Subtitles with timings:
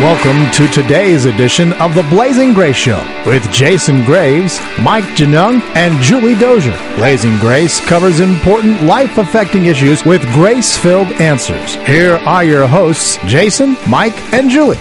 [0.00, 6.00] Welcome to today's edition of The Blazing Grace Show with Jason Graves, Mike Genung, and
[6.00, 6.78] Julie Dozier.
[6.94, 11.74] Blazing Grace covers important life affecting issues with grace filled answers.
[11.84, 14.76] Here are your hosts, Jason, Mike, and Julie.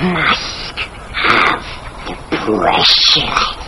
[0.00, 0.78] Must
[1.12, 3.65] have the precious.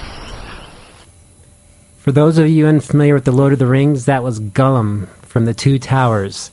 [2.08, 5.44] For those of you unfamiliar with the Lord of the Rings, that was Gollum from
[5.44, 6.50] the Two Towers.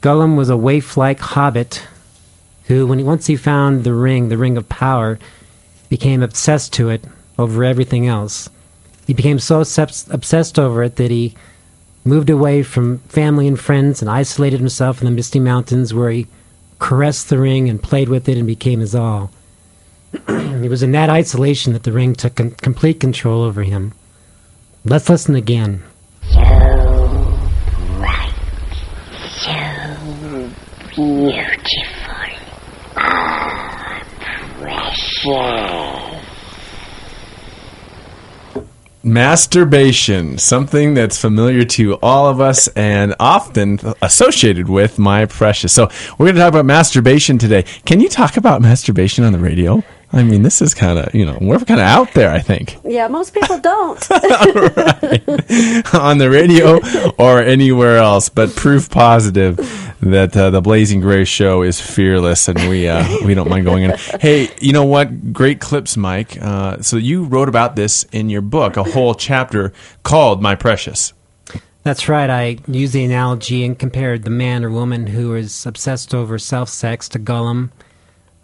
[0.00, 1.86] Gollum was a waif-like hobbit
[2.64, 5.20] who, when he, once he found the ring, the ring of power,
[5.88, 7.04] became obsessed to it
[7.38, 8.48] over everything else.
[9.06, 11.36] He became so obsessed, over it that he
[12.04, 16.26] moved away from family and friends and isolated himself in the Misty Mountains where he
[16.80, 19.30] caressed the ring and played with it and became his all.
[20.12, 23.92] it was in that isolation that the ring took con- complete control over him.
[24.88, 25.82] Let's listen again.
[26.30, 26.38] So
[27.98, 28.32] bright,
[29.40, 29.52] so
[30.94, 31.32] beautiful.
[32.94, 34.00] Ah,
[34.60, 36.22] precious.
[39.02, 45.72] Masturbation, something that's familiar to all of us and often associated with my precious.
[45.72, 47.64] So, we're going to talk about masturbation today.
[47.86, 49.82] Can you talk about masturbation on the radio?
[50.12, 52.78] I mean, this is kind of, you know, we're kind of out there, I think.
[52.84, 54.10] Yeah, most people don't.
[55.94, 56.78] on the radio
[57.18, 59.56] or anywhere else, but proof positive
[60.00, 63.84] that uh, the Blazing Grace show is fearless and we uh, we don't mind going
[63.84, 63.94] in.
[64.20, 65.32] Hey, you know what?
[65.32, 66.40] Great clips, Mike.
[66.40, 69.72] Uh, so you wrote about this in your book, a whole chapter
[70.02, 71.12] called "My Precious."
[71.82, 72.28] That's right.
[72.28, 76.68] I used the analogy and compared the man or woman who is obsessed over self
[76.68, 77.70] sex to Gollum.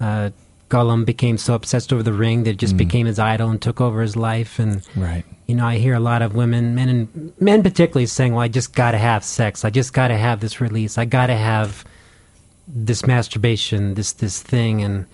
[0.01, 0.31] Uh,
[0.73, 3.79] Gollum became so obsessed over the ring that it just became his idol and took
[3.81, 4.59] over his life.
[4.59, 5.25] And Right.
[5.47, 8.49] you know, I hear a lot of women, men and men particularly, saying, "Well, I
[8.49, 9.65] just got to have sex.
[9.67, 10.97] I just got to have this release.
[10.97, 11.85] I got to have
[12.67, 15.05] this masturbation, this this thing." And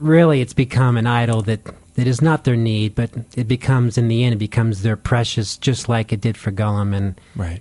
[0.00, 1.60] really, it's become an idol that
[1.96, 5.56] that is not their need, but it becomes in the end, it becomes their precious,
[5.58, 7.60] just like it did for Gollum, and Right.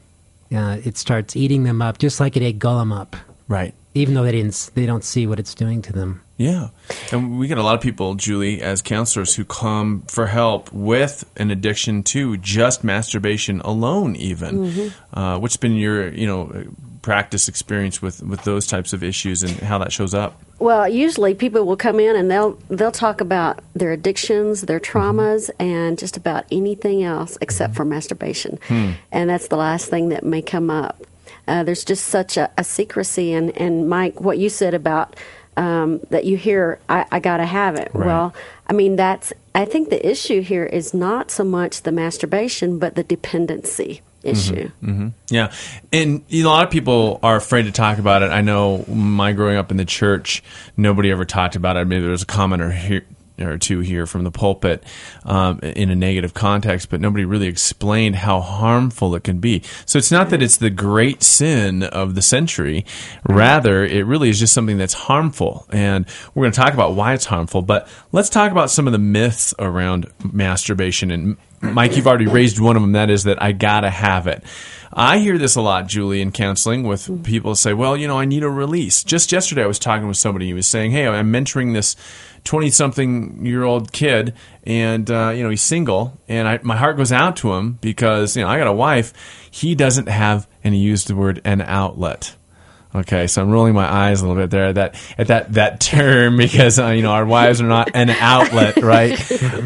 [0.55, 3.15] uh, it starts eating them up, just like it ate Gollum up,
[3.49, 3.73] Right.
[3.97, 6.21] Even though they didn't, they don't see what it's doing to them.
[6.37, 6.69] Yeah.
[7.11, 11.25] And we get a lot of people, Julie, as counselors who come for help with
[11.37, 14.93] an addiction to just masturbation alone, even.
[15.13, 16.65] Uh, what's been your, you know,
[17.01, 20.39] practice experience with, with those types of issues and how that shows up?
[20.59, 24.97] well, usually people will come in and they'll they'll talk about their addictions, their Mm-hmm.
[25.19, 28.57] traumas, and just about anything else except for masturbation.
[28.67, 28.91] Hmm.
[29.11, 31.03] And that's the last thing that may come up.
[31.47, 35.15] Uh, there's just such a, a secrecy, and and Mike, what you said about
[35.55, 37.91] um, that you hear, I, I got to have it.
[37.93, 38.05] Right.
[38.05, 38.33] Well,
[38.67, 39.33] I mean that's.
[39.55, 44.69] I think the issue here is not so much the masturbation, but the dependency issue.
[45.29, 45.51] Yeah,
[45.91, 48.29] and you know, a lot of people are afraid to talk about it.
[48.29, 50.43] I know my growing up in the church,
[50.75, 51.85] nobody ever talked about it.
[51.85, 53.05] Maybe there was a comment or here
[53.39, 54.83] or two here from the pulpit
[55.25, 59.61] um, in a negative context, but nobody really explained how harmful it can be.
[59.85, 62.85] So it's not that it's the great sin of the century;
[63.27, 65.65] rather, it really is just something that's harmful.
[65.71, 67.61] And we're going to talk about why it's harmful.
[67.61, 72.59] But let's talk about some of the myths around masturbation and Mike, you've already raised
[72.59, 72.91] one of them.
[72.91, 74.43] That is that I gotta have it.
[74.93, 78.25] I hear this a lot, Julie, in counseling with people say, well, you know, I
[78.25, 79.03] need a release.
[79.03, 81.95] Just yesterday, I was talking with somebody who was saying, hey, I'm mentoring this
[82.45, 86.97] 20 something year old kid, and, uh, you know, he's single, and I, my heart
[86.97, 89.13] goes out to him because, you know, I got a wife.
[89.51, 92.35] He doesn't have, and he used the word, an outlet.
[92.95, 95.79] Okay, so I'm rolling my eyes a little bit there at that at that that
[95.79, 99.13] term because uh, you know our wives are not an outlet, right?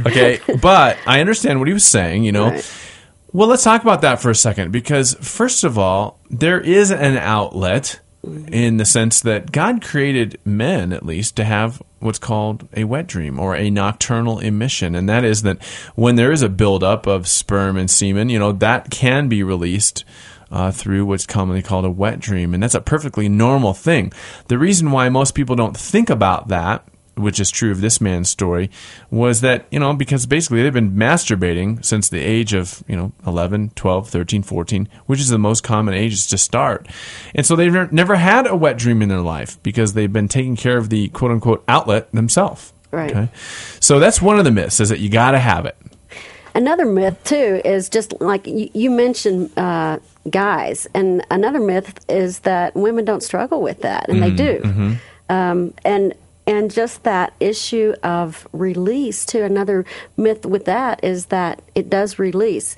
[0.06, 2.24] Okay, but I understand what he was saying.
[2.24, 2.74] You know, Right.
[3.32, 7.18] well, let's talk about that for a second because first of all, there is an
[7.18, 12.84] outlet in the sense that God created men at least to have what's called a
[12.84, 15.62] wet dream or a nocturnal emission and that is that
[15.96, 20.04] when there is a buildup of sperm and semen you know that can be released
[20.52, 24.12] uh, through what's commonly called a wet dream and that's a perfectly normal thing
[24.48, 28.30] the reason why most people don't think about that which is true of this man's
[28.30, 28.70] story,
[29.10, 33.12] was that, you know, because basically they've been masturbating since the age of, you know,
[33.26, 36.88] 11, 12, 13, 14, which is the most common ages to start.
[37.36, 40.56] And so they've never- had a wet dream in their life because they've been taking
[40.56, 42.74] care of the quote unquote outlet themselves.
[42.92, 43.30] Right.
[43.80, 45.78] So that's one of the myths is that you got to have it.
[46.54, 50.00] Another myth too is just like you, you mentioned uh,
[50.30, 54.98] guys, and another myth is that women don't struggle with that, and they do.
[55.30, 56.14] Um, and
[56.48, 59.44] and just that issue of release too.
[59.44, 59.86] Another
[60.18, 62.76] myth with that is that it does release,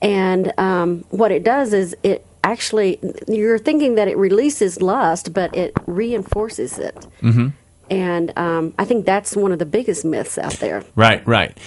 [0.00, 2.98] and um, what it does is it actually
[3.28, 7.06] you're thinking that it releases lust, but it reinforces it.
[7.20, 7.48] Mm-hmm.
[7.90, 10.84] And um, I think that's one of the biggest myths out there.
[10.94, 11.58] Right, right.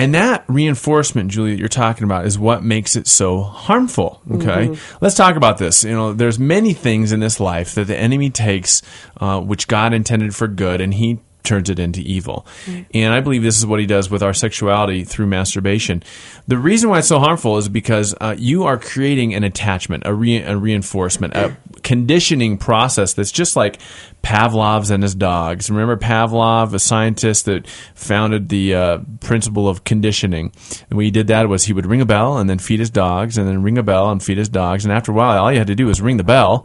[0.00, 4.22] And that reinforcement, Julie, that you're talking about is what makes it so harmful.
[4.30, 5.84] Okay, let's talk about this.
[5.84, 8.80] You know, there's many things in this life that the enemy takes,
[9.18, 12.46] uh, which God intended for good, and he turns it into evil.
[12.94, 16.02] And I believe this is what he does with our sexuality through masturbation.
[16.46, 20.14] The reason why it's so harmful is because uh, you are creating an attachment, a,
[20.14, 21.56] re- a reinforcement, a
[21.90, 23.80] conditioning process that's just like
[24.22, 25.68] Pavlov's and his dogs.
[25.68, 27.66] Remember Pavlov, a scientist that
[27.96, 30.52] founded the uh, principle of conditioning.
[30.88, 32.90] And what he did that was he would ring a bell and then feed his
[32.90, 34.84] dogs, and then ring a bell and feed his dogs.
[34.84, 36.64] And after a while, all you had to do was ring the bell,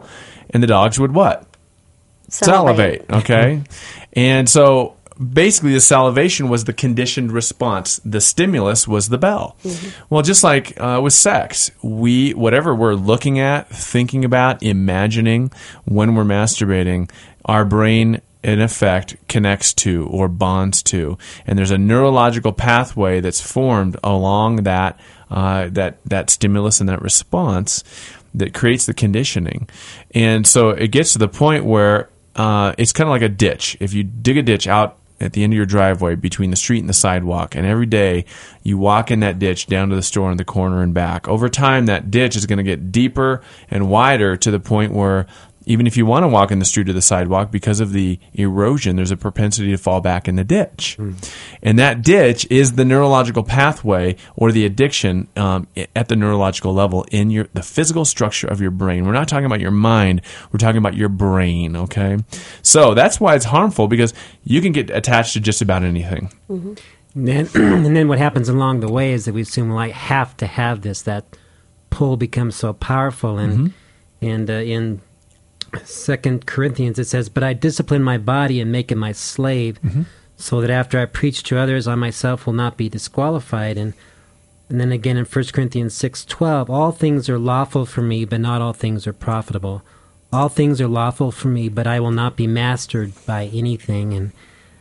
[0.50, 1.44] and the dogs would what?
[2.28, 3.10] salivate.
[3.10, 3.64] Okay.
[4.12, 8.00] and so basically, the salivation was the conditioned response.
[8.04, 9.56] The stimulus was the bell.
[10.10, 15.50] Well, just like uh, with sex, we whatever we're looking at, thinking about, imagining
[15.84, 17.10] when we're masturbating,
[17.44, 18.20] our brain.
[18.42, 24.62] In effect, connects to or bonds to, and there's a neurological pathway that's formed along
[24.62, 27.82] that uh, that that stimulus and that response
[28.34, 29.68] that creates the conditioning.
[30.14, 33.76] And so it gets to the point where uh, it's kind of like a ditch.
[33.80, 36.80] If you dig a ditch out at the end of your driveway between the street
[36.80, 38.24] and the sidewalk, and every day
[38.62, 41.48] you walk in that ditch down to the store in the corner and back, over
[41.48, 45.26] time that ditch is going to get deeper and wider to the point where
[45.66, 48.18] even if you want to walk in the street or the sidewalk, because of the
[48.34, 50.96] erosion, there's a propensity to fall back in the ditch.
[51.60, 55.66] And that ditch is the neurological pathway or the addiction um,
[55.96, 59.04] at the neurological level in your the physical structure of your brain.
[59.04, 60.22] We're not talking about your mind.
[60.52, 61.74] We're talking about your brain.
[61.74, 62.18] Okay,
[62.62, 64.14] so that's why it's harmful because
[64.44, 66.32] you can get attached to just about anything.
[66.48, 69.88] And then, and then what happens along the way is that we assume well, I
[69.88, 71.02] have to have this.
[71.02, 71.24] That
[71.90, 73.72] pull becomes so powerful, and
[74.20, 75.00] and uh, in
[75.84, 79.78] Second Corinthians it says, "But I discipline my body and make it my slave,
[80.36, 83.94] so that after I preach to others, I myself will not be disqualified." And
[84.68, 88.40] and then again in First Corinthians six twelve, all things are lawful for me, but
[88.40, 89.82] not all things are profitable.
[90.32, 94.12] All things are lawful for me, but I will not be mastered by anything.
[94.12, 94.32] And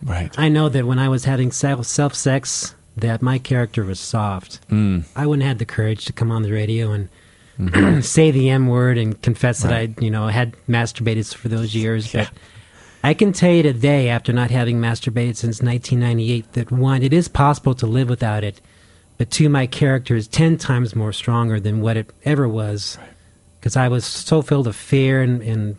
[0.04, 0.34] Right.
[0.38, 1.86] I know that when I was having self
[2.16, 4.60] sex, that my character was soft.
[4.72, 5.04] Mm.
[5.16, 7.10] I wouldn't have the courage to come on the radio and
[8.02, 12.14] say the M word and confess that I, you know, had masturbated for those years.
[12.14, 12.26] Yeah.
[12.26, 12.32] But
[13.04, 17.28] I can tell you today, after not having masturbated since 1998, that one, it is
[17.28, 18.60] possible to live without it.
[19.18, 22.98] But two, my character is ten times more stronger than what it ever was,
[23.60, 25.78] because I was so filled of fear and, and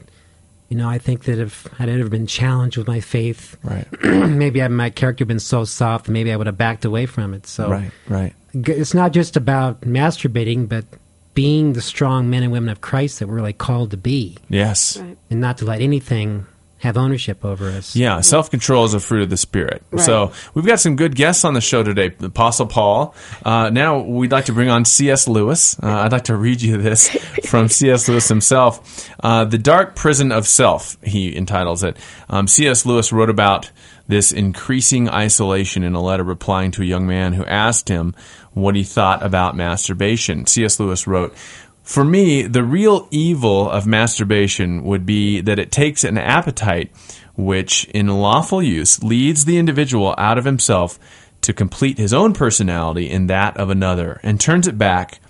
[0.71, 3.87] you know, I think that if I'd ever been challenged with my faith, Right.
[4.03, 7.47] maybe I, my character been so soft, maybe I would have backed away from it.
[7.47, 7.91] So Right.
[8.09, 8.35] Right.
[8.55, 10.85] it's not just about masturbating, but
[11.37, 14.97] being the strong men and women of Christ that we're like called to be, Yes.
[14.97, 15.17] Right.
[15.31, 16.47] and not to let anything
[16.79, 17.97] have ownership over us.
[17.97, 19.83] Yeah, self control is a fruit of the spirit.
[19.97, 22.15] So we've got some good guests on the show today.
[22.21, 23.15] Apostle Paul.
[23.45, 25.27] Uh, now we'd like to bring on C.S.
[25.27, 25.79] Lewis.
[25.83, 27.09] Uh, I'd like to read you this
[27.47, 28.09] from C.S.
[28.09, 29.09] Lewis himself.
[29.21, 31.97] Uh, the Dark Prison of Self, he entitles it.
[32.29, 32.85] Um, C.S.
[32.85, 33.71] Lewis wrote about
[34.09, 38.15] this increasing isolation in a letter replying to a young man who asked him
[38.53, 40.47] what he thought about masturbation.
[40.47, 40.79] C.S.
[40.79, 41.37] Lewis wrote,
[41.83, 46.91] for me, the real evil of masturbation would be that it takes an appetite
[47.37, 50.99] which, in lawful use, leads the individual out of himself
[51.43, 55.21] to complete his own personality in that of another, and turns it back,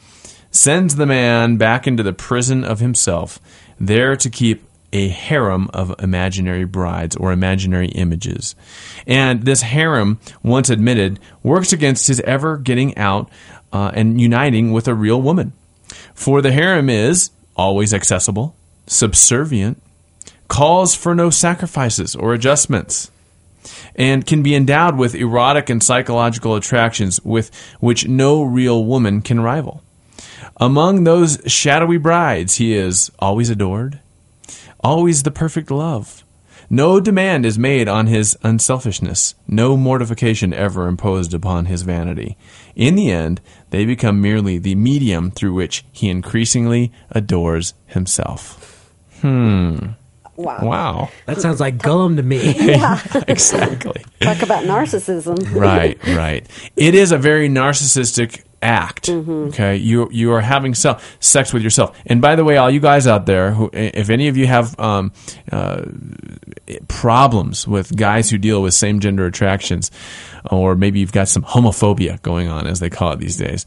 [0.50, 3.38] sends the man back into the prison of himself,
[3.78, 4.64] there to keep
[4.96, 8.54] a harem of imaginary brides or imaginary images.
[9.06, 13.28] And this harem, once admitted, works against his ever getting out
[13.72, 15.52] uh, and uniting with a real woman.
[16.14, 19.82] For the harem is always accessible, subservient,
[20.48, 23.10] calls for no sacrifices or adjustments,
[23.96, 27.50] and can be endowed with erotic and psychological attractions with
[27.80, 29.82] which no real woman can rival.
[30.58, 34.00] Among those shadowy brides, he is always adored,
[34.80, 36.24] always the perfect love.
[36.68, 42.36] No demand is made on his unselfishness, no mortification ever imposed upon his vanity.
[42.74, 43.40] In the end,
[43.70, 48.90] they become merely the medium through which he increasingly adores himself.
[49.20, 49.90] Hmm.
[50.34, 50.58] Wow.
[50.62, 51.08] Wow.
[51.26, 52.40] That sounds like Gollum to me.
[53.28, 54.04] exactly.
[54.20, 55.54] Talk about narcissism.
[55.54, 56.46] right, right.
[56.76, 59.08] It is a very narcissistic act.
[59.08, 61.96] Okay, you you are having self sex with yourself.
[62.04, 64.78] And by the way, all you guys out there, who if any of you have
[64.80, 65.12] um,
[65.52, 65.82] uh,
[66.88, 69.90] problems with guys who deal with same gender attractions,
[70.50, 73.64] or maybe you've got some homophobia going on, as they call it these days,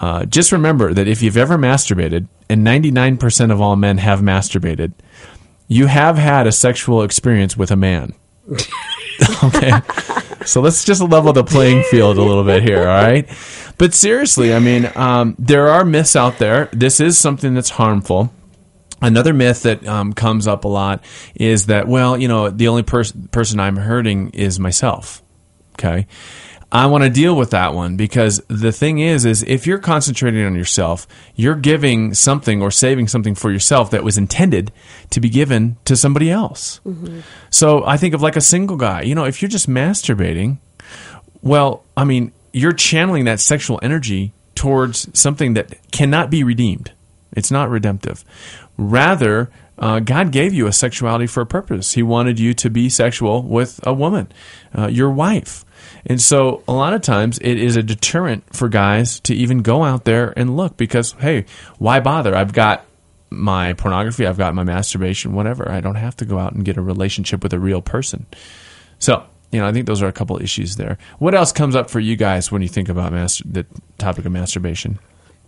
[0.00, 4.92] uh, just remember that if you've ever masturbated, and 99% of all men have masturbated,
[5.68, 8.12] you have had a sexual experience with a man.
[9.44, 9.70] okay.
[10.46, 13.28] So let's just level the playing field a little bit here, all right?
[13.78, 16.68] But seriously, I mean, um, there are myths out there.
[16.72, 18.32] This is something that's harmful.
[19.02, 21.02] Another myth that um, comes up a lot
[21.34, 25.22] is that, well, you know, the only pers- person I'm hurting is myself.
[25.74, 26.06] Okay.
[26.72, 30.44] I want to deal with that one because the thing is, is if you're concentrating
[30.44, 34.70] on yourself, you're giving something or saving something for yourself that was intended
[35.10, 36.80] to be given to somebody else.
[37.50, 39.02] So I think of like a single guy.
[39.02, 40.58] You know, if you're just masturbating,
[41.42, 46.92] well, I mean, you're channeling that sexual energy towards something that cannot be redeemed.
[47.32, 48.24] It's not redemptive.
[48.76, 51.94] Rather, uh, God gave you a sexuality for a purpose.
[51.94, 54.30] He wanted you to be sexual with a woman,
[54.76, 55.64] uh, your wife.
[56.06, 59.84] And so, a lot of times, it is a deterrent for guys to even go
[59.84, 61.44] out there and look because, hey,
[61.78, 62.34] why bother?
[62.34, 62.86] I've got
[63.30, 65.70] my pornography, I've got my masturbation, whatever.
[65.70, 68.26] I don't have to go out and get a relationship with a real person.
[68.98, 70.98] So, you know, I think those are a couple issues there.
[71.18, 73.66] What else comes up for you guys when you think about master- the
[73.98, 74.98] topic of masturbation?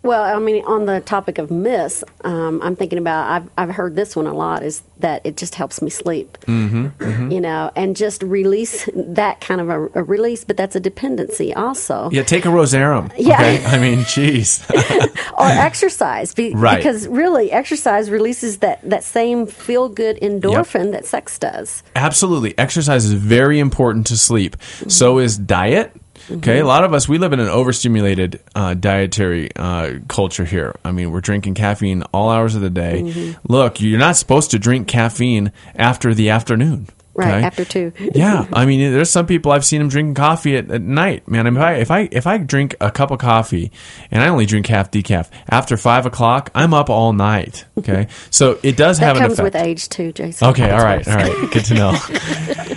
[0.02, 3.30] Well, I mean, on the topic of myths, um, I'm thinking about.
[3.30, 4.62] I've I've heard this one a lot.
[4.64, 6.38] Is that it just helps me sleep?
[6.46, 10.80] Mm-hmm, You know, and just release that kind of a, a release, but that's a
[10.80, 12.08] dependency also.
[12.12, 13.12] Yeah, take a Rozerem.
[13.18, 13.34] Yeah.
[13.34, 13.64] Okay?
[13.64, 14.62] I mean, jeez.
[15.38, 16.76] or exercise be, Right.
[16.76, 22.56] because really exercise releases that, that same feel good endorphin that sex does Absolutely.
[22.58, 24.56] Exercise is very important to sleep.
[24.56, 24.88] Mm-hmm.
[24.90, 25.92] So is diet.
[26.30, 30.74] Okay, a lot of us we live in an overstimulated uh, dietary uh, culture here.
[30.84, 33.02] I mean, we're drinking caffeine all hours of the day.
[33.02, 33.52] Mm-hmm.
[33.52, 36.88] Look, you're not supposed to drink caffeine after the afternoon.
[37.14, 37.46] Right okay?
[37.46, 40.82] after two yeah, I mean, there's some people I've seen them drinking coffee at, at
[40.82, 41.26] night.
[41.28, 43.70] Man, if I if I if I drink a cup of coffee
[44.10, 47.64] and I only drink half decaf after five o'clock, I'm up all night.
[47.78, 49.54] Okay, so it does that have an comes effect.
[49.54, 51.96] with age too jason Okay, all right, all right, good to know.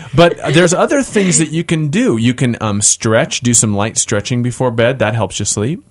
[0.15, 2.17] but there's other things that you can do.
[2.17, 4.99] You can um, stretch, do some light stretching before bed.
[4.99, 5.83] That helps you sleep.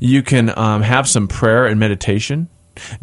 [0.00, 2.48] You can um, have some prayer and meditation.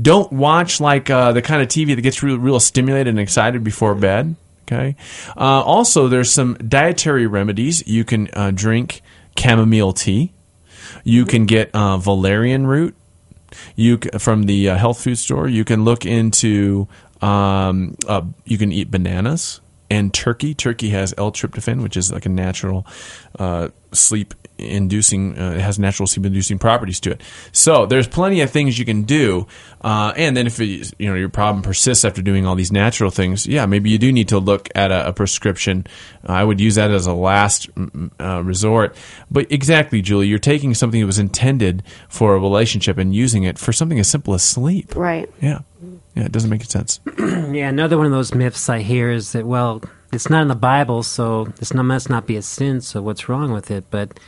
[0.01, 3.63] Don't watch like uh, the kind of TV that gets real, real stimulated and excited
[3.63, 4.35] before bed.
[4.63, 4.95] Okay.
[5.35, 7.85] Uh, also, there's some dietary remedies.
[7.87, 9.01] You can uh, drink
[9.37, 10.33] chamomile tea.
[11.03, 12.95] You can get uh, valerian root
[13.75, 15.47] you from the uh, health food store.
[15.47, 16.87] You can look into.
[17.21, 20.53] Um, uh, you can eat bananas and turkey.
[20.53, 22.85] Turkey has L-tryptophan, which is like a natural
[23.39, 25.37] uh, sleep inducing.
[25.37, 27.21] Uh, it has natural sleep inducing properties to it.
[27.51, 29.47] So there's plenty of things you can do.
[29.81, 33.11] Uh, and then if it, you know your problem persists after doing all these natural
[33.11, 35.85] things, yeah, maybe you do need to look at a, a prescription.
[36.25, 37.69] I would use that as a last
[38.19, 38.95] uh, resort.
[39.29, 43.57] But exactly, Julie, you're taking something that was intended for a relationship and using it
[43.57, 44.95] for something as simple as sleep.
[44.95, 45.59] right Yeah,
[46.15, 46.99] yeah, it doesn't make sense.
[47.53, 50.55] Yeah, another one of those myths I hear is that well, it's not in the
[50.55, 52.81] Bible, so this not, must not be a sin.
[52.81, 53.85] So what's wrong with it?
[53.89, 54.19] But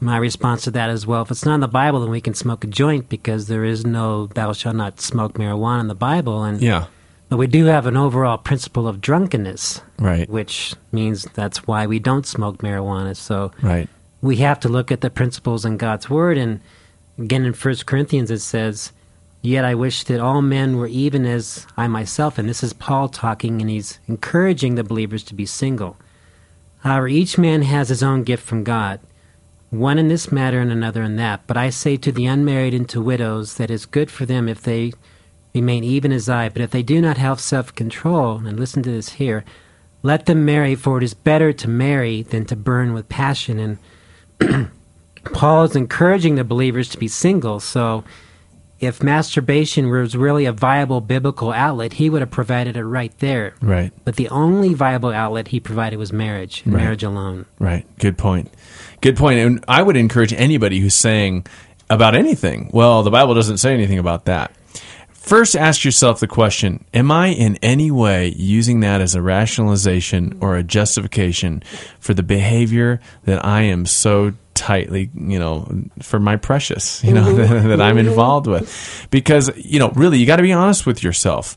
[0.00, 2.34] my response to that is, well, if it's not in the Bible, then we can
[2.34, 6.44] smoke a joint because there is no "thou shalt not smoke marijuana" in the Bible,
[6.44, 6.86] and Yeah,
[7.28, 11.98] but we do have an overall principle of drunkenness, right, which means that's why we
[11.98, 13.16] don't smoke marijuana.
[13.16, 13.88] So right,
[14.22, 16.38] we have to look at the principles in God's word.
[16.38, 16.60] And
[17.18, 18.92] again, in First Corinthians, it says,
[19.42, 22.38] Yet I wish that all men were even as I myself.
[22.38, 25.96] And this is Paul talking, and he's encouraging the believers to be single.
[26.80, 29.00] However, each man has his own gift from God,
[29.70, 31.46] one in this matter and another in that.
[31.46, 34.62] But I say to the unmarried and to widows that it's good for them if
[34.62, 34.92] they
[35.54, 36.48] remain even as I.
[36.48, 39.44] But if they do not have self control, and listen to this here,
[40.02, 43.78] let them marry, for it is better to marry than to burn with passion.
[44.40, 44.70] And
[45.32, 47.60] Paul is encouraging the believers to be single.
[47.60, 48.04] So
[48.80, 53.54] if masturbation was really a viable biblical outlet, he would have provided it right there.
[53.60, 56.82] right, But the only viable outlet he provided was marriage, Right.
[56.82, 57.46] marriage alone.
[57.58, 57.84] right.
[57.98, 58.50] Good point.
[59.00, 59.38] Good point.
[59.40, 61.46] And I would encourage anybody who's saying
[61.90, 64.52] about anything, well, the Bible doesn't say anything about that.
[65.10, 70.38] First, ask yourself the question Am I in any way using that as a rationalization
[70.40, 71.62] or a justification
[72.00, 75.66] for the behavior that I am so tightly, you know,
[76.02, 77.32] for my precious, you know,
[77.68, 79.06] that I'm involved with?
[79.10, 81.56] Because, you know, really, you got to be honest with yourself.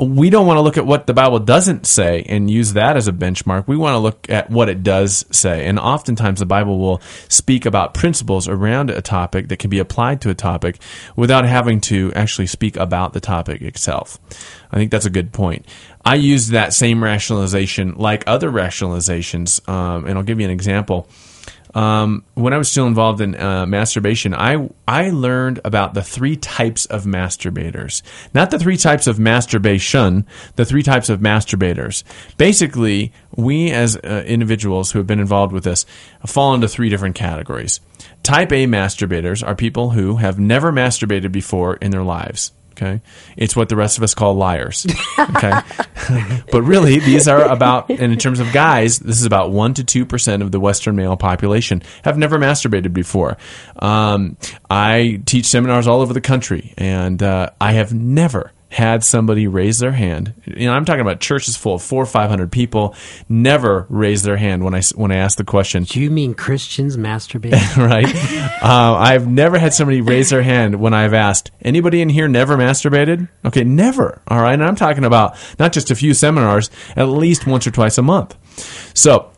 [0.00, 3.08] we don't want to look at what the Bible doesn't say and use that as
[3.08, 3.66] a benchmark.
[3.66, 5.66] We want to look at what it does say.
[5.66, 10.20] And oftentimes the Bible will speak about principles around a topic that can be applied
[10.20, 10.80] to a topic
[11.16, 14.20] without having to actually speak about the topic itself.
[14.70, 15.66] I think that's a good point.
[16.04, 21.08] I use that same rationalization like other rationalizations, um, and I'll give you an example.
[21.78, 26.34] Um, when I was still involved in uh, masturbation, I I learned about the three
[26.34, 28.02] types of masturbators,
[28.34, 32.02] not the three types of masturbation, the three types of masturbators.
[32.36, 35.86] Basically, we as uh, individuals who have been involved with this
[36.26, 37.78] fall into three different categories.
[38.24, 42.50] Type A masturbators are people who have never masturbated before in their lives.
[42.78, 43.00] Okay.
[43.36, 44.86] It's what the rest of us call liars.
[45.18, 45.52] Okay.
[46.52, 50.06] but really, these are about, and in terms of guys, this is about 1% to
[50.06, 53.36] 2% of the Western male population have never masturbated before.
[53.80, 54.36] Um,
[54.70, 59.78] I teach seminars all over the country, and uh, I have never had somebody raise
[59.78, 60.34] their hand.
[60.44, 62.94] You know, I'm talking about churches full of four or five hundred people.
[63.28, 65.84] Never raise their hand when I when I ask the question.
[65.84, 67.52] Do you mean Christians masturbate?
[67.76, 68.14] right?
[68.62, 72.56] uh, I've never had somebody raise their hand when I've asked, anybody in here never
[72.56, 73.28] masturbated?
[73.44, 74.20] Okay, never.
[74.28, 74.54] All right.
[74.54, 78.02] And I'm talking about not just a few seminars, at least once or twice a
[78.02, 78.36] month.
[78.94, 79.30] So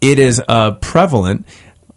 [0.00, 1.46] it is uh, prevalent.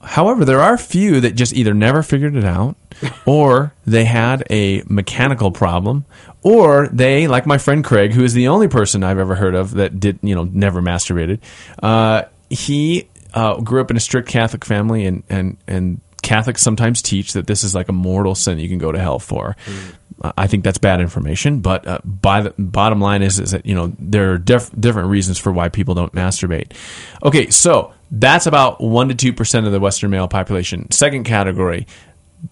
[0.01, 2.77] However, there are few that just either never figured it out
[3.25, 6.05] or they had a mechanical problem
[6.41, 9.71] or they, like my friend Craig, who is the only person I've ever heard of
[9.71, 11.39] that did, you know, never masturbated,
[11.83, 17.01] uh, he uh, grew up in a strict Catholic family and, and, and Catholics sometimes
[17.01, 19.55] teach that this is like a mortal sin you can go to hell for.
[20.21, 23.65] Uh, I think that's bad information, but uh, by the bottom line is, is that
[23.65, 26.73] you know there are diff- different reasons for why people don't masturbate.
[27.23, 30.91] Okay, so that's about one to two percent of the Western male population.
[30.91, 31.87] Second category,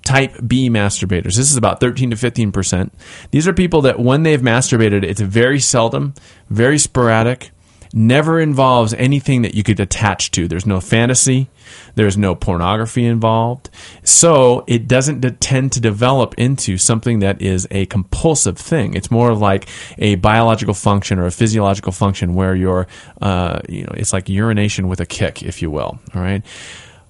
[0.04, 1.36] type B masturbators.
[1.36, 2.92] This is about 13 to 15%.
[3.32, 6.14] These are people that when they've masturbated, it's very seldom,
[6.50, 7.52] very sporadic,
[7.94, 10.48] never involves anything that you could attach to.
[10.48, 11.50] There's no fantasy,
[11.96, 13.70] there's no pornography involved.
[14.04, 18.94] So it doesn't de- tend to develop into something that is a compulsive thing.
[18.94, 19.68] It's more like
[19.98, 22.88] a biological function or a physiological function where you're,
[23.22, 26.00] uh, you know, it's like urination with a kick, if you will.
[26.14, 26.44] All right.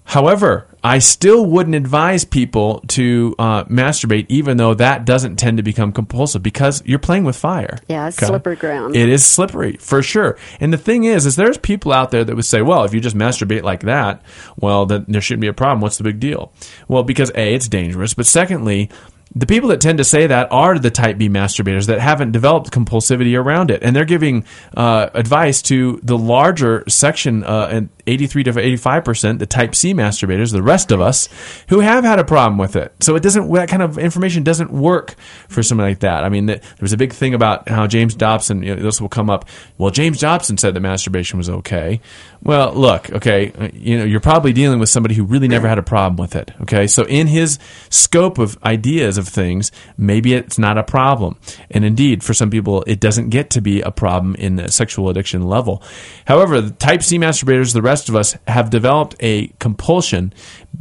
[0.07, 5.63] However, I still wouldn't advise people to uh, masturbate, even though that doesn't tend to
[5.63, 7.77] become compulsive because you're playing with fire.
[7.89, 8.95] Yeah, it's slippery ground.
[8.95, 10.37] It is slippery for sure.
[10.61, 13.01] And the thing is, is there's people out there that would say, well, if you
[13.01, 14.21] just masturbate like that,
[14.57, 15.81] well, then there shouldn't be a problem.
[15.81, 16.53] What's the big deal?
[16.87, 18.89] Well, because a, it's dangerous, but secondly,
[19.35, 22.71] the people that tend to say that are the type B masturbators that haven't developed
[22.71, 28.43] compulsivity around it, and they're giving uh, advice to the larger section, uh, and 83
[28.43, 31.29] to 85 percent, the type C masturbators, the rest of us,
[31.69, 32.93] who have had a problem with it.
[33.01, 35.15] So it doesn't that kind of information doesn't work
[35.49, 36.23] for somebody like that.
[36.23, 38.63] I mean, there was a big thing about how James Dobson.
[38.63, 39.47] You know, this will come up.
[39.77, 42.01] Well, James Dobson said that masturbation was okay.
[42.43, 45.83] Well, look, okay, you know, you're probably dealing with somebody who really never had a
[45.83, 46.51] problem with it.
[46.61, 47.57] Okay, so in his
[47.89, 51.37] scope of ideas of things, maybe it's not a problem,
[51.71, 55.09] and indeed, for some people, it doesn't get to be a problem in the sexual
[55.09, 55.81] addiction level.
[56.25, 60.33] However, the type C masturbators, the rest of us, have developed a compulsion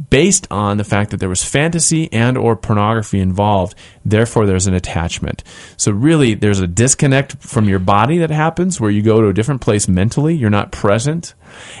[0.09, 3.75] based on the fact that there was fantasy and or pornography involved.
[4.05, 5.43] Therefore there's an attachment.
[5.75, 9.33] So really there's a disconnect from your body that happens where you go to a
[9.33, 10.35] different place mentally.
[10.35, 11.33] You're not present.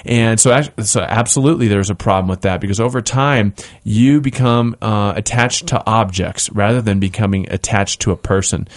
[0.05, 5.13] And so, so absolutely there's a problem with that because over time you become uh,
[5.15, 8.67] attached to objects rather than becoming attached to a person.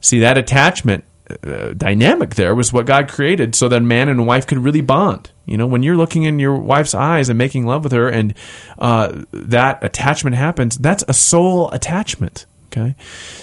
[0.00, 1.04] See that attachment
[1.44, 5.30] uh, dynamic there was what God created so that man and wife could really bond.
[5.46, 8.34] You know, when you're looking in your wife's eyes and making love with her and
[8.78, 12.46] uh, that attachment happens, that's a soul attachment.
[12.72, 12.94] Okay.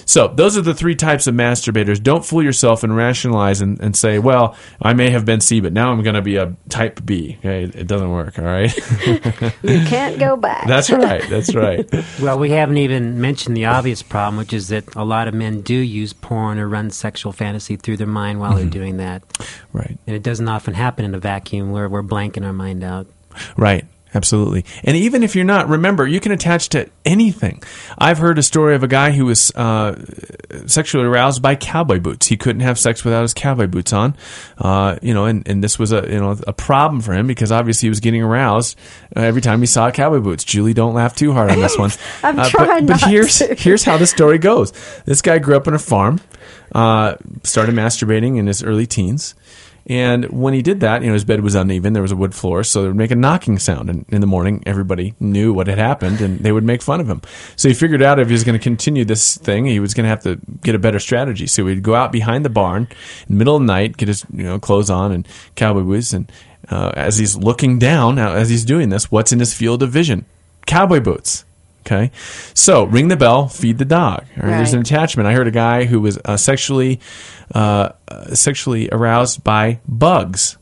[0.06, 2.02] So those are the three types of masturbators.
[2.02, 5.74] Don't fool yourself and rationalize and, and say, well, I may have been C, but
[5.74, 7.36] now I'm going to be a type B.
[7.40, 7.64] Okay.
[7.64, 8.40] It doesn't work.
[8.40, 8.74] All right.
[9.64, 10.66] you can't go back.
[10.68, 11.28] that's right.
[11.30, 11.88] That's right.
[12.22, 15.62] Well, we haven't even mentioned the obvious problem, which is that a lot of men
[15.62, 18.72] do use porn or run sexual fantasy through their mind while they're mm-hmm.
[18.72, 19.24] doing that.
[19.74, 19.98] Right.
[20.08, 23.08] And it doesn't often happen in a vacuum where we're blanking our mind out.
[23.56, 23.86] Right.
[24.14, 24.64] Absolutely.
[24.86, 27.62] And even if you're not, remember, you can attach to anything.
[27.98, 30.02] I've heard a story of a guy who was uh,
[30.66, 32.28] sexually aroused by cowboy boots.
[32.28, 34.16] He couldn't have sex without his cowboy boots on.
[34.58, 37.52] Uh, you know, and, and this was a you know a problem for him because
[37.52, 38.78] obviously he was getting aroused
[39.16, 40.44] uh, every time he saw cowboy boots.
[40.46, 41.92] Julie, don't laugh too hard on this one.
[42.24, 43.56] I'm Uh, trying but, but here's to.
[43.56, 44.72] here's how the story goes.
[45.06, 46.22] This guy grew up on a farm,
[46.74, 49.36] uh, started masturbating in his early teens,
[49.90, 51.94] And when he did that, you know, his bed was uneven.
[51.94, 53.90] There was a wood floor, so they would make a knocking sound.
[53.90, 57.10] And in the morning, everybody knew what had happened, and they would make fun of
[57.10, 57.22] him.
[57.56, 60.04] So he figured out if he was going to continue this thing, he was going
[60.04, 61.48] to have to get a better strategy.
[61.48, 62.90] So he'd go out behind the barn
[63.30, 66.12] in the middle of the night, get his you know clothes on and cowboy boots,
[66.12, 66.30] and
[66.70, 70.26] uh, as he's looking down, as he's doing this, what's in his field of vision?
[70.66, 71.46] Cowboy boots.
[71.88, 72.12] Okay,
[72.54, 74.26] so ring the bell, feed the dog.
[74.36, 75.26] All right, There's an attachment.
[75.26, 77.00] I heard a guy who was uh, sexually
[77.56, 80.58] uh, uh, sexually aroused by bugs.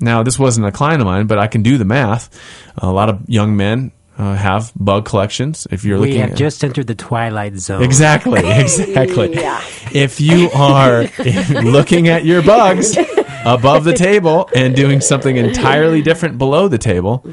[0.00, 2.28] Now, this wasn't a client of mine, but I can do the math.
[2.76, 5.66] A lot of young men uh, have bug collections.
[5.70, 7.82] If you're We looking have at just entered the twilight zone.
[7.82, 9.34] Exactly, exactly.
[9.34, 9.62] Yeah.
[9.92, 11.04] If you are
[11.62, 12.98] looking at your bugs
[13.46, 17.24] above the table and doing something entirely different below the table,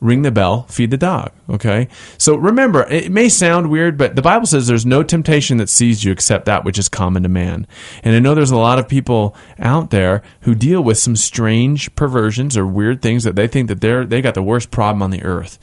[0.00, 1.30] ring the bell, feed the dog.
[1.48, 1.88] Okay?
[2.16, 6.02] So remember, it may sound weird, but the Bible says there's no temptation that sees
[6.04, 7.66] you except that which is common to man.
[8.02, 11.94] And I know there's a lot of people out there who deal with some strange
[11.96, 15.10] perversions or weird things that they think that they're they got the worst problem on
[15.10, 15.58] the earth.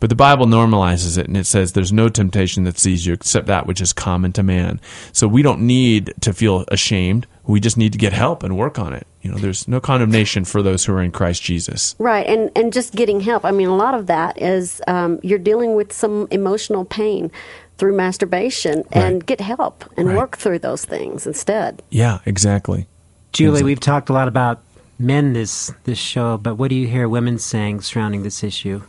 [0.00, 3.46] But the Bible normalizes it and it says there's no temptation that sees you except
[3.46, 4.80] that which is common to man.
[5.12, 7.26] So we don't need to feel ashamed.
[7.46, 9.06] We just need to get help and work on it.
[9.22, 11.96] You know, there's no condemnation for those who are in Christ Jesus.
[11.98, 13.44] Right, and and just getting help.
[13.44, 17.30] I mean, a lot of that is um, you're dealing with some emotional pain
[17.78, 20.16] through masturbation, and get help and Right.
[20.16, 21.82] work through those things instead.
[21.90, 22.86] Yeah, exactly.
[23.32, 24.60] Julie, we've talked a lot about
[24.98, 28.82] men this this show, but what do you hear women saying surrounding this issue?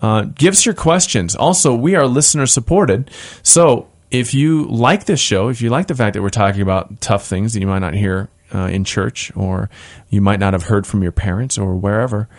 [0.02, 1.36] Uh, give us your questions.
[1.36, 3.10] Also, we are listener supported.
[3.42, 7.02] So if you like this show, if you like the fact that we're talking about
[7.02, 9.72] tough things that you might not hear uh, in church or
[10.12, 12.30] you might not have heard from your parents or wherever,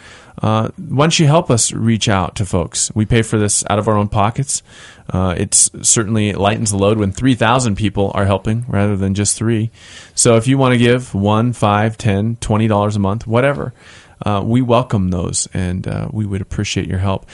[0.43, 2.91] uh, why don't you help us reach out to folks?
[2.95, 4.63] We pay for this out of our own pockets.
[5.09, 9.71] Uh, it's certainly lightens the load when 3,000 people are helping rather than just three.
[10.15, 13.75] So if you want to give one, five, ten, twenty dollars a month, whatever,
[14.25, 17.27] uh, we welcome those and uh, we would appreciate your help.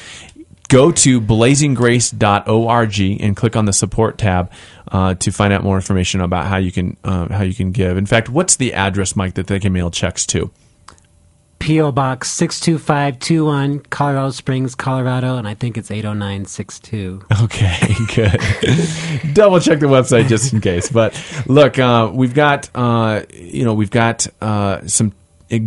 [0.68, 4.50] Go to blazinggrace.org and click on the support tab
[4.90, 7.96] uh, to find out more information about how you can uh, how you can give.
[7.96, 10.50] In fact, what's the address, Mike, that they can mail checks to?
[11.58, 11.90] P.O.
[11.90, 17.24] Box 62521, Colorado Springs, Colorado, and I think it's 80962.
[17.42, 17.78] Okay,
[18.14, 19.34] good.
[19.34, 20.90] Double check the website just in case.
[20.90, 25.12] But look, uh, we've got uh, you know we've got uh, some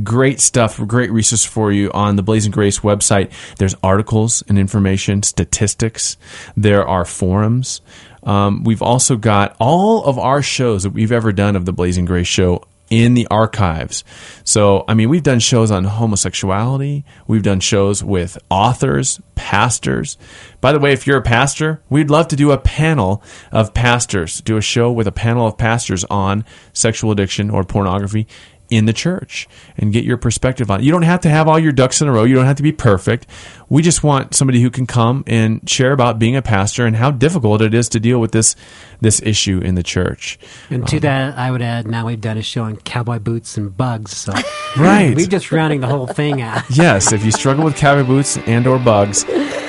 [0.03, 3.31] great stuff, great resources for you on the Blazing Grace website.
[3.57, 6.17] There's articles and information, statistics.
[6.55, 7.81] There are forums.
[8.23, 12.05] Um, we've also got all of our shows that we've ever done of the Blazing
[12.05, 14.03] Grace show in the archives.
[14.43, 17.03] So, I mean, we've done shows on homosexuality.
[17.27, 20.17] We've done shows with authors, pastors.
[20.59, 24.41] By the way, if you're a pastor, we'd love to do a panel of pastors,
[24.41, 28.27] do a show with a panel of pastors on sexual addiction or pornography
[28.69, 30.83] in the church and get your perspective on it.
[30.83, 32.23] You don't have to have all your ducks in a row.
[32.23, 33.25] You don't have to be perfect.
[33.69, 37.11] we just want somebody who can come and share about being a pastor and how
[37.11, 38.55] difficult it is to deal with this
[39.01, 40.37] this issue in the church.
[40.69, 43.55] And to um, that, I would add, now we've done a show on cowboy boots
[43.57, 44.15] and bugs.
[44.17, 44.33] So
[44.77, 45.15] Right.
[45.15, 46.63] we're just rounding the whole thing out.
[46.79, 49.23] Yes, if you struggle with cowboy boots and or bugs,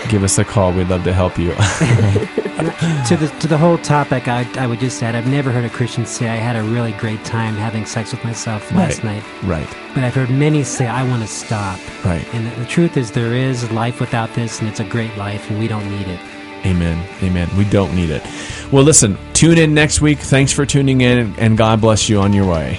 [0.08, 0.72] give us a call.
[0.72, 1.54] We'd love to help you.
[2.60, 5.70] to the to the whole topic, I, I would just add, I've never heard a
[5.70, 9.16] Christian say I had a really great time having sex with myself last right.
[9.16, 9.24] night.
[9.44, 9.76] Right.
[9.94, 11.78] But I've heard many say I want to stop.
[12.04, 12.26] Right.
[12.34, 15.50] And the, the truth is, there is life without this, and it's a great life,
[15.50, 16.20] and we don't need it.
[16.66, 17.08] Amen.
[17.22, 17.48] Amen.
[17.56, 18.22] We don't need it.
[18.70, 20.18] Well, listen, tune in next week.
[20.18, 22.78] Thanks for tuning in, and God bless you on your way.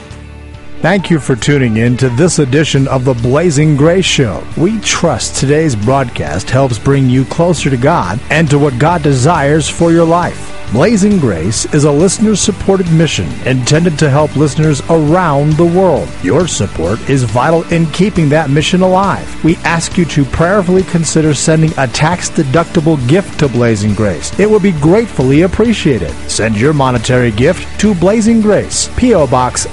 [0.81, 4.43] Thank you for tuning in to this edition of the Blazing Grace Show.
[4.57, 9.69] We trust today's broadcast helps bring you closer to God and to what God desires
[9.69, 10.57] for your life.
[10.71, 16.07] Blazing Grace is a listener supported mission intended to help listeners around the world.
[16.23, 19.43] Your support is vital in keeping that mission alive.
[19.43, 24.39] We ask you to prayerfully consider sending a tax deductible gift to Blazing Grace.
[24.39, 26.11] It would be gratefully appreciated.
[26.29, 29.27] Send your monetary gift to Blazing Grace, P.O.
[29.27, 29.67] Box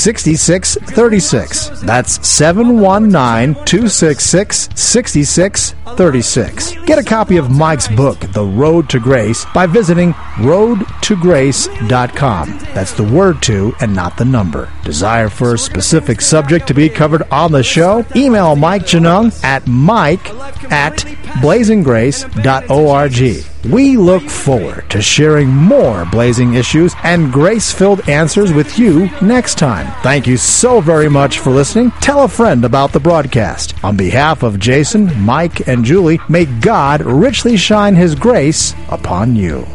[0.50, 1.82] 6636.
[1.82, 6.74] That's 719 266 6636.
[6.86, 12.58] Get a copy of Mike's book, The Road to Grace, by visiting roadtograce.com.
[12.74, 14.68] That's the word to and not the number.
[14.82, 18.04] Desire for a specific subject to be covered on the show?
[18.16, 20.28] Email Mike Genung at mike
[20.72, 20.96] at
[21.44, 23.49] blazinggrace.org.
[23.68, 29.58] We look forward to sharing more blazing issues and grace filled answers with you next
[29.58, 29.92] time.
[30.02, 31.90] Thank you so very much for listening.
[32.00, 33.74] Tell a friend about the broadcast.
[33.84, 39.66] On behalf of Jason, Mike, and Julie, may God richly shine his grace upon you.